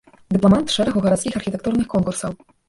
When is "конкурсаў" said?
1.93-2.31